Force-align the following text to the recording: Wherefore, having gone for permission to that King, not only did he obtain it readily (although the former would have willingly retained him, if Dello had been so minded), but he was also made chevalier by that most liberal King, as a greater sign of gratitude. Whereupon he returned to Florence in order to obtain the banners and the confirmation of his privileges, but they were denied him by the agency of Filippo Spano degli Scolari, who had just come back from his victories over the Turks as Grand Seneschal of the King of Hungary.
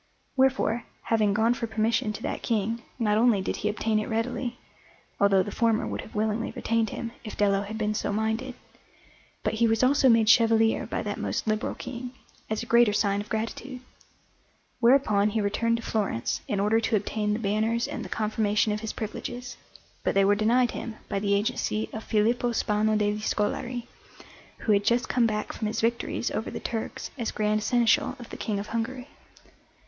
Wherefore, 0.35 0.85
having 1.03 1.31
gone 1.35 1.53
for 1.53 1.67
permission 1.67 2.11
to 2.13 2.23
that 2.23 2.41
King, 2.41 2.81
not 2.97 3.19
only 3.19 3.39
did 3.39 3.57
he 3.57 3.69
obtain 3.69 3.99
it 3.99 4.09
readily 4.09 4.57
(although 5.19 5.43
the 5.43 5.51
former 5.51 5.85
would 5.85 6.01
have 6.01 6.15
willingly 6.15 6.51
retained 6.55 6.89
him, 6.89 7.11
if 7.23 7.37
Dello 7.37 7.61
had 7.61 7.77
been 7.77 7.93
so 7.93 8.11
minded), 8.11 8.55
but 9.43 9.53
he 9.53 9.67
was 9.67 9.83
also 9.83 10.09
made 10.09 10.27
chevalier 10.27 10.87
by 10.87 11.03
that 11.03 11.19
most 11.19 11.45
liberal 11.45 11.75
King, 11.75 12.13
as 12.49 12.63
a 12.63 12.65
greater 12.65 12.93
sign 12.93 13.21
of 13.21 13.29
gratitude. 13.29 13.79
Whereupon 14.79 15.29
he 15.29 15.39
returned 15.39 15.77
to 15.77 15.83
Florence 15.83 16.41
in 16.47 16.59
order 16.59 16.79
to 16.79 16.95
obtain 16.95 17.33
the 17.33 17.39
banners 17.39 17.87
and 17.87 18.03
the 18.03 18.09
confirmation 18.09 18.71
of 18.73 18.79
his 18.79 18.93
privileges, 18.93 19.55
but 20.03 20.15
they 20.15 20.25
were 20.25 20.33
denied 20.33 20.71
him 20.71 20.95
by 21.09 21.19
the 21.19 21.35
agency 21.35 21.89
of 21.93 22.03
Filippo 22.03 22.53
Spano 22.53 22.95
degli 22.95 23.21
Scolari, 23.21 23.85
who 24.61 24.71
had 24.71 24.83
just 24.83 25.07
come 25.07 25.27
back 25.27 25.53
from 25.53 25.67
his 25.67 25.79
victories 25.79 26.31
over 26.31 26.49
the 26.49 26.59
Turks 26.59 27.11
as 27.19 27.29
Grand 27.29 27.61
Seneschal 27.61 28.15
of 28.17 28.31
the 28.31 28.37
King 28.37 28.57
of 28.57 28.65
Hungary. 28.69 29.07